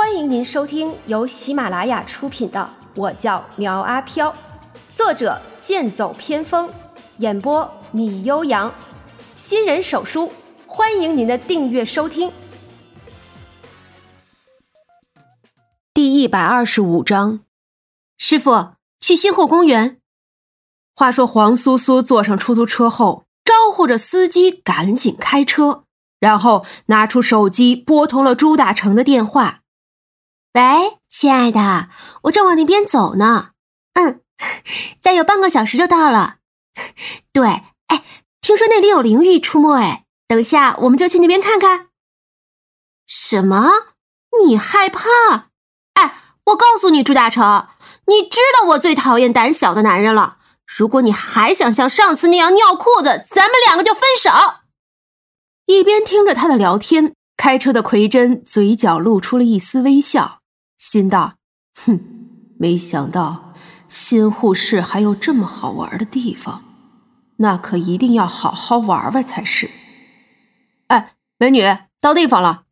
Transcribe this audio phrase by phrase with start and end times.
[0.00, 4.30] 欢迎您收听由喜马拉雅出品的《我叫苗阿飘》，
[4.88, 6.70] 作者剑走偏锋，
[7.18, 8.72] 演播米悠扬，
[9.34, 10.32] 新人手书，
[10.66, 12.32] 欢迎您的订阅收听。
[15.92, 17.40] 第一百二十五章，
[18.16, 18.70] 师傅
[19.00, 19.98] 去新后公园。
[20.94, 25.84] 话说黄苏苏坐上出租车后，招呼着司机赶紧开车，
[26.18, 29.59] 然后拿出手机拨通了朱大成的电话。
[30.52, 31.88] 喂，亲爱的，
[32.22, 33.50] 我正往那边走呢。
[33.94, 34.20] 嗯，
[35.00, 36.38] 再有半个小时就到了。
[37.32, 38.04] 对，哎，
[38.40, 41.88] 听说那里有灵异出没，哎，等下我们就去那边看看。
[43.06, 43.70] 什么？
[44.44, 45.50] 你害怕？
[45.94, 47.68] 哎，我告诉你，朱大成，
[48.06, 50.38] 你知道我最讨厌胆小的男人了。
[50.66, 54.30] 如果你还想像上次那样尿裤子，咱们两个就分手。
[55.66, 60.39] 一边听着他的聊天，开车的奎真嘴角露出了一丝微笑，
[60.80, 61.34] 心道
[61.84, 62.00] ：“哼，
[62.58, 63.52] 没想到
[63.86, 66.64] 新护市还有这么好玩的地方，
[67.36, 69.70] 那可一定要好好玩玩才是。”
[70.88, 71.62] 哎，美女，
[72.00, 72.64] 到地方了。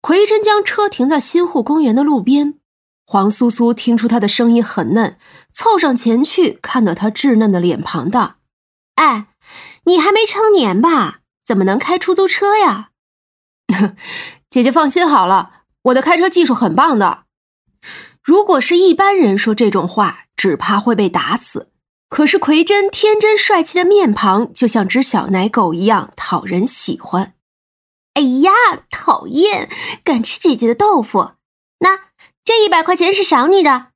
[0.00, 2.58] 奎真将车停在新护公园的路边。
[3.06, 5.16] 黄苏苏听出他的声音很嫩，
[5.52, 8.38] 凑上前去，看到他稚嫩的脸庞，道
[8.96, 9.28] ：“哎，
[9.84, 11.20] 你还没成年吧？
[11.44, 12.90] 怎么能开出租车呀？”
[14.50, 17.24] 姐姐放心好了，我的开车技术很棒的。
[18.22, 21.70] 如果是一般人说这种话，只怕会被打死。
[22.08, 27.34] 可是奎真天真帅气的面庞，就像只小奶狗一样讨人喜欢。
[28.14, 28.50] 哎呀，
[28.90, 29.70] 讨厌！
[30.04, 31.32] 敢吃姐姐的豆腐？
[31.78, 32.10] 那。
[32.42, 33.88] 这一百块钱是赏你的，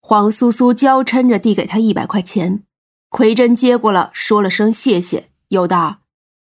[0.00, 2.62] 黄苏苏娇嗔着递给他一百块钱，
[3.10, 5.98] 奎真接过了，说了声谢谢，又道：“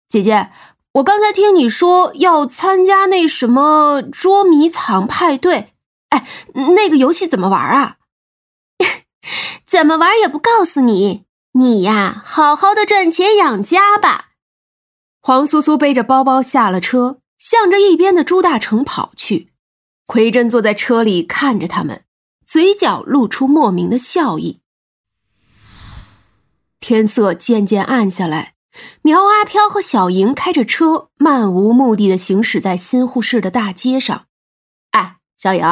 [0.08, 0.50] 姐姐，
[0.96, 5.74] 我刚才听你说要参加那什么捉迷藏派对，
[6.08, 6.26] 哎，
[6.74, 7.96] 那个游戏怎么玩啊？
[9.66, 14.30] 怎么玩也不告诉你，你呀，好好的赚钱养家吧。”
[15.20, 19.52] 黄苏苏背着包包下了车，向着一边的朱大成跑去。
[20.06, 22.04] 奎真坐在车里看着他们，
[22.44, 24.60] 嘴角露出莫名的笑意。
[26.80, 28.54] 天色渐渐暗下来，
[29.02, 34.26] 苗阿飘和小莹开着车，漫无目的的行驶在新护市的大街上。
[34.92, 35.62] 哎，小莹，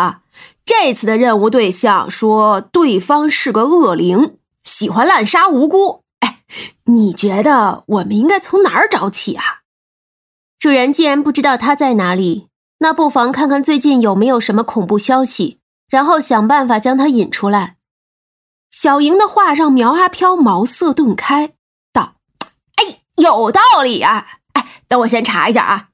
[0.65, 6.03] 这次的任务对象说对方是个恶灵，喜欢滥杀无辜。
[6.21, 6.43] 哎，
[6.85, 9.63] 你觉得我们应该从哪儿找起啊？
[10.59, 12.49] 主人既然不知道他在哪里。
[12.79, 17.77] 那不妨看看最近有没有什么恐怖消息，然后想办法将他引出来。
[18.71, 21.55] 小莹的话让苗阿飘茅塞顿开，道：“哎，
[23.17, 24.27] 有道理啊！
[24.55, 25.89] 哎，等我先查一下啊。”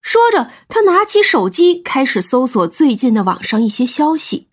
[0.00, 4.48] 说着，他拿起手机开始搜索最近的网上一些消息。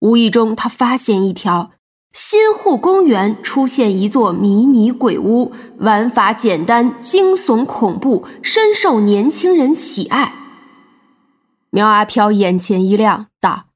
[0.00, 1.72] 无意中，他发现一条：
[2.12, 10.34] 新户公园出现一座迷你鬼屋，玩法简单、惊悚恐怖，深受年轻人喜爱。
[11.70, 13.66] 苗阿飘眼前一亮，道：“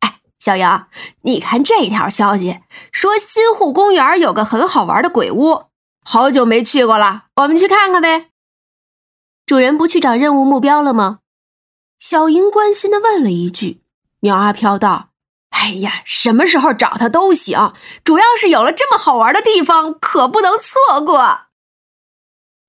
[0.00, 0.88] 哎，小杨，
[1.22, 2.60] 你看这条消息，
[2.92, 5.64] 说新户公园有个很好玩的鬼屋，
[6.04, 8.30] 好久没去过了，我们去看看呗。”
[9.46, 11.20] 主人不去找任务目标了吗？
[11.98, 13.82] 小莹关心的问了一句。
[14.20, 15.10] 苗阿飘道
[15.50, 21.40] ：“哎呀，什么时候找他都行，主要是有了这么好玩的地方，可不能错过。”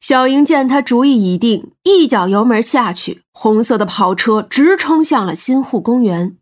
[0.01, 6.37] 小莹见他主意已定，一脚油门下去，红色的跑车直冲向了新护公园。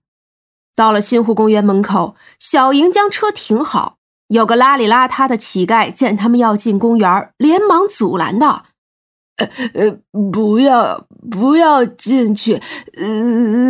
[0.76, 3.98] 到了新护公园门口，小莹将车停好。
[4.28, 8.66] 有个邋里邋遢的乞丐见他们要进公园，连忙阻拦道
[9.38, 10.00] ：“呃呃，
[10.32, 12.62] 不要不要进去，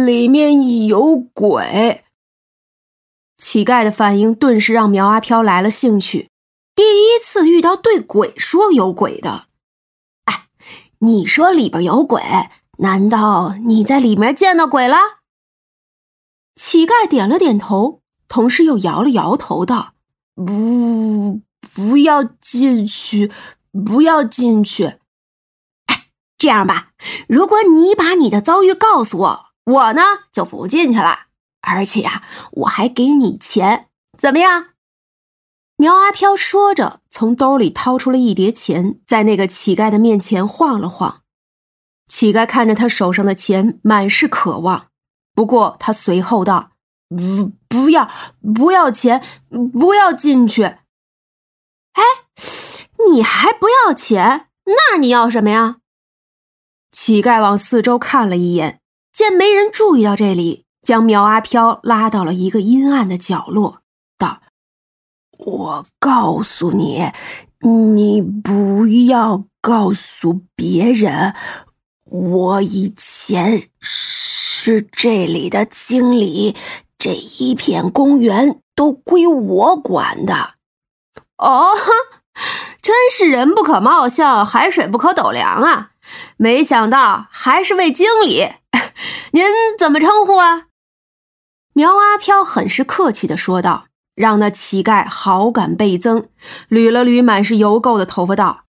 [0.06, 2.03] 里面有鬼。”
[3.38, 6.30] 乞丐的反应顿时让苗阿飘来了兴趣，
[6.74, 9.47] 第一次遇到对鬼说有鬼的。
[10.25, 10.47] 哎
[11.00, 12.22] 你说里边有鬼？
[12.78, 14.97] 难道你在里面见到鬼了？
[16.56, 19.94] 乞丐点了点头，同时又摇了摇头，道
[20.35, 21.41] ：“不，
[21.74, 23.31] 不要进去，
[23.71, 24.97] 不要进去。
[25.88, 26.07] 哎，
[26.38, 26.91] 这样吧，
[27.27, 30.01] 如果你把你的遭遇告诉我，我呢
[30.31, 31.27] 就不进去了，
[31.62, 33.88] 而且呀，我还给你钱，
[34.18, 34.69] 怎么样？”
[35.77, 41.21] 苗阿飘说着，从兜里掏出了一叠钱，在那个乞丐的面前晃了晃。
[42.07, 44.89] 乞丐看着他手上的钱，满是渴望。
[45.33, 46.73] 不过他随后道
[47.15, 48.10] ：“不，不要，
[48.56, 49.24] 不要钱，
[49.71, 50.63] 不要进去。”
[51.94, 52.04] 哎，
[53.07, 54.48] 你还不要钱？
[54.65, 55.77] 那你要什么呀？
[56.92, 58.80] 乞丐往四周看了一眼，
[59.12, 63.81] 见没人注意到这里，将苗阿飘拉到了一个阴暗的角落，
[64.18, 64.42] 道
[65.38, 67.12] ：“我告诉你，
[67.60, 71.36] 你不要告诉别人，
[72.06, 76.56] 我以前是这里的经理，
[77.03, 80.53] 这一片公园都归我管的。”
[81.38, 81.73] 哦，
[82.81, 85.89] 真是人不可貌相，海水不可斗量啊！
[86.38, 88.53] 没想到还是位经理，
[89.31, 89.44] 您
[89.77, 90.67] 怎么称呼啊？
[91.73, 96.29] 苗阿飘很是客气的说道，让那乞丐好感倍增，
[96.69, 98.63] 捋了捋满是油垢的头发，道：“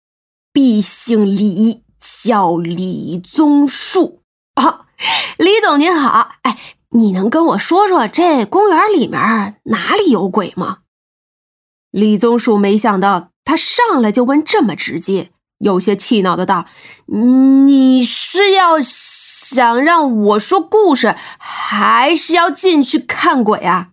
[0.52, 4.22] 必姓李，叫李宗树。
[4.56, 4.86] 哦，
[5.38, 6.58] 李总您好，哎，
[6.94, 10.78] 你能跟我说说这公园里面哪里有鬼吗？”
[11.92, 15.30] 李宗树没想到他上来就问这么直接。
[15.58, 16.66] 有些气恼的道
[17.06, 23.92] ：“你是要想让我说故事，还是要进去看鬼啊？”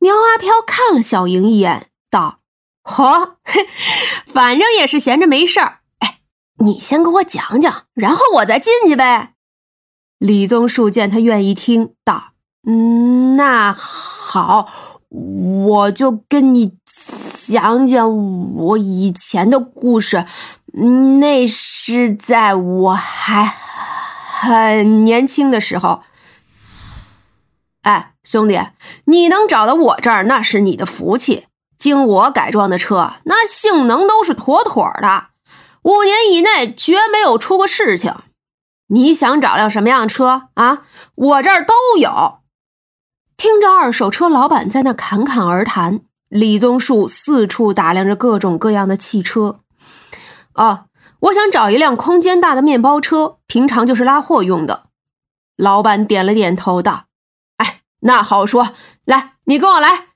[0.00, 2.40] 苗阿飘看了小莹一眼，道
[2.82, 3.34] ：“嚯，
[4.26, 5.80] 反正也是闲着没事儿。
[5.98, 6.20] 哎，
[6.64, 9.31] 你先给我讲讲，然后我再进去呗。”
[10.22, 12.34] 李宗树见他愿意听，道
[12.64, 14.68] ：“嗯，那好，
[15.08, 16.74] 我就跟你。”
[17.44, 20.24] 讲讲我以前的故事，
[21.18, 26.02] 那是在我还很年轻的时候。
[27.82, 28.60] 哎，兄弟，
[29.06, 31.46] 你能找到我这儿，那是你的福气。
[31.76, 35.24] 经我改装的车，那性能都是妥妥的，
[35.82, 38.14] 五年以内绝没有出过事情。
[38.92, 40.82] 你想找辆什么样的车啊？
[41.14, 42.40] 我这儿都有。
[43.36, 46.00] 听着二手车老板在那侃侃而谈。
[46.28, 49.60] 李宗树四处打量着各种各样的汽车。
[50.54, 50.86] 哦，
[51.20, 54.84] 我想找一辆空间大的面包车，平常就是拉货用的。
[55.56, 57.04] 老板点了点头，道
[57.58, 58.70] ：“哎，那好说。
[59.04, 60.08] 来，你跟我来，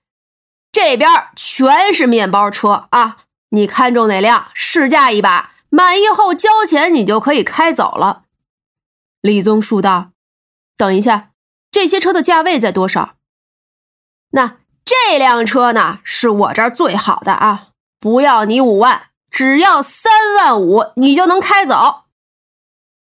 [0.73, 3.19] 这边全是面包车啊！
[3.51, 8.25] 你看中哪辆，试驾一把，满意后交钱，你就可以开走了。”
[9.27, 10.13] 李宗树道
[10.79, 11.33] ：“等一下，
[11.71, 13.17] 这些车的价位在多少？
[14.31, 14.59] 那？”
[14.89, 17.71] 这辆车呢，是我这儿最好的啊！
[17.99, 22.05] 不要你五万，只要三万五，你就能开走。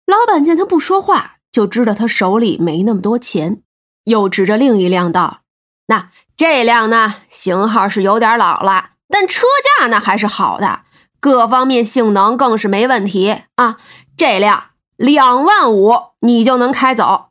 [0.06, 3.60] 老板见他不说话，就知道他手里没那么多钱，
[4.04, 5.40] 又指着另一辆道
[5.88, 9.42] ：“那这辆呢，型号是有点老了，但车
[9.80, 10.84] 价呢还是好的，
[11.18, 13.78] 各方面性能更是没问题啊！
[14.16, 17.30] 这辆两万五，你就能开走。”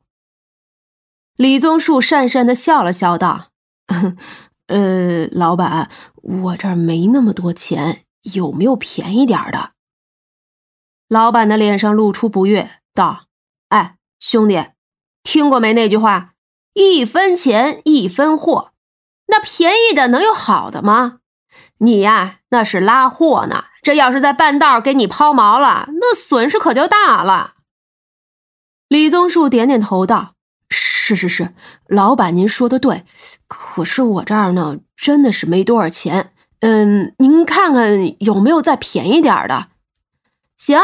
[1.36, 3.48] 李宗树讪讪的笑了笑道。
[4.68, 5.90] 呃，老板，
[6.22, 9.72] 我这儿没那么多钱，有没有便宜点的？
[11.10, 13.26] 老板的脸上露出不悦，道
[13.70, 14.68] ：“哎，兄弟，
[15.22, 16.34] 听过没那句话？
[16.74, 18.72] 一分钱一分货，
[19.28, 21.20] 那便宜的能有好的吗？
[21.80, 27.53] 你呀，那是拉货呢，这要是在半道给你抛锚了，那损失可就大了。”
[28.94, 30.36] 李宗树点点头道。
[30.70, 31.56] 是是是，
[31.88, 33.06] 老板您说的对，
[33.48, 36.32] 可是我这儿呢，真的是没多少钱。
[36.60, 39.70] 嗯，您看看有没有再便宜点的？
[40.60, 40.80] 行，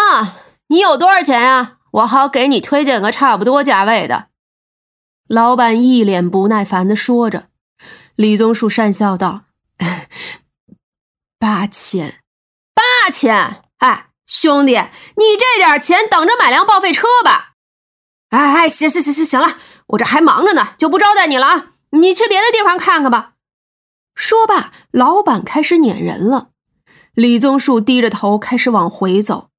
[0.69, 1.77] 你有多少钱呀？
[1.91, 4.29] 我好给你推荐个差不多价位的。
[5.27, 7.49] 老板一脸不耐烦的说着。
[8.15, 9.43] 李宗树讪笑道
[11.37, 12.21] ：“八千，
[12.73, 13.61] 八千！
[13.77, 17.45] 哎，兄弟，你这点钱，等着买辆报废车吧。”
[18.29, 19.57] 哎哎，行行行行行了。
[19.87, 21.71] 我这还忙着呢，就不招待你了啊！
[21.91, 23.33] 你去别的地方看看吧。
[24.13, 26.49] 说罢，老板开始撵人了。
[27.13, 29.49] 李宗树低着头开始往回走，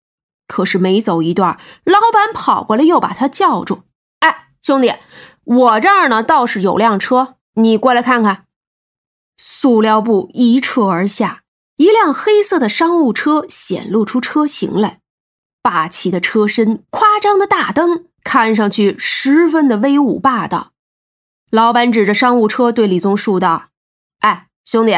[0.47, 3.83] 可是没走一段，老板跑过来又把他叫住
[4.21, 4.95] ：“哎，兄弟，
[5.43, 8.47] 我这儿呢倒是有辆车，你过来看看。”
[9.37, 11.43] 塑料布一撤而下，
[11.77, 15.00] 一辆黑色的商务车显露出车型来，
[15.61, 18.07] 霸气的车身，夸张的大灯。
[18.23, 20.73] 看上去十分的威武霸道。
[21.50, 23.71] 老板指着商务车对李宗树道
[24.21, 24.95] ：“哎，兄弟，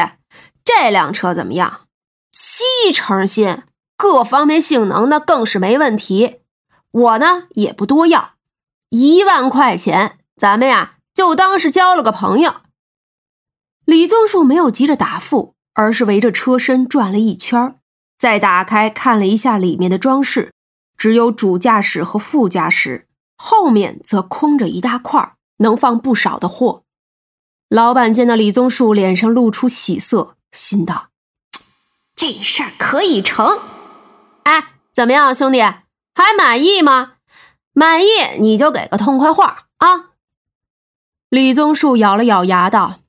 [0.63, 1.87] 这辆车怎么样？
[2.31, 3.63] 七成新，
[3.97, 6.41] 各方面性能那更是没问题。
[6.91, 8.33] 我呢也不多要，
[8.89, 12.57] 一万块钱，咱们呀就当是交了个朋友。”
[13.85, 17.75] 李宗树没有急着答复，而是围着车身转了一圈，
[18.17, 20.53] 再打开看了一下里面的装饰，
[20.95, 23.07] 只有主驾驶和副驾驶。
[23.35, 26.83] 后面则空着一大块，能放不少的货。
[27.69, 31.09] 老板见到李宗树脸上露出喜色，心道
[32.15, 33.59] ：“这事儿可以成。
[34.43, 37.13] 哎，怎么样，兄弟，还满意吗？
[37.73, 38.07] 满意
[38.39, 40.11] 你就给个痛快话啊！”
[41.29, 42.99] 李宗树咬了咬牙道：“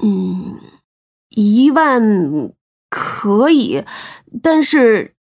[0.00, 0.60] 嗯，
[1.30, 2.52] 一万
[2.88, 3.84] 可以，
[4.40, 5.16] 但是，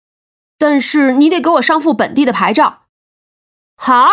[0.56, 2.84] 但是你得给我上副本地的牌照。
[3.82, 4.10] 好，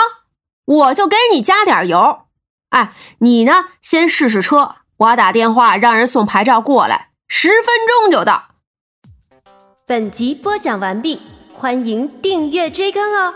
[0.64, 2.22] 我就给你加点油。
[2.70, 8.52] 哎，你呢，先试试车，我打电话让人送牌照过来，十分钟就到。”
[9.86, 11.22] 本集播讲完毕，
[11.52, 13.34] 欢迎订阅追更哦。